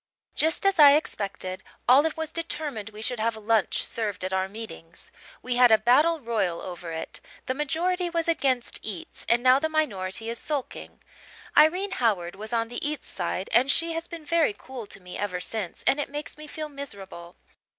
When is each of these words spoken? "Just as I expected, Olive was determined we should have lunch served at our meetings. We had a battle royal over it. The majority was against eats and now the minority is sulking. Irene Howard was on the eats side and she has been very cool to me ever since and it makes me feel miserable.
"Just 0.33 0.65
as 0.65 0.79
I 0.79 0.93
expected, 0.93 1.61
Olive 1.87 2.17
was 2.17 2.31
determined 2.31 2.89
we 2.89 3.03
should 3.03 3.19
have 3.19 3.35
lunch 3.37 3.85
served 3.85 4.25
at 4.25 4.33
our 4.33 4.47
meetings. 4.49 5.11
We 5.43 5.57
had 5.57 5.71
a 5.71 5.77
battle 5.77 6.19
royal 6.19 6.59
over 6.59 6.91
it. 6.91 7.19
The 7.45 7.53
majority 7.53 8.09
was 8.09 8.27
against 8.27 8.79
eats 8.81 9.27
and 9.29 9.43
now 9.43 9.59
the 9.59 9.69
minority 9.69 10.27
is 10.31 10.39
sulking. 10.39 11.03
Irene 11.55 11.91
Howard 11.91 12.35
was 12.35 12.51
on 12.51 12.69
the 12.69 12.83
eats 12.89 13.07
side 13.09 13.47
and 13.53 13.69
she 13.69 13.93
has 13.93 14.07
been 14.07 14.25
very 14.25 14.55
cool 14.57 14.87
to 14.87 14.99
me 14.99 15.19
ever 15.19 15.39
since 15.39 15.83
and 15.85 15.99
it 15.99 16.09
makes 16.09 16.35
me 16.35 16.47
feel 16.47 16.67
miserable. 16.67 17.35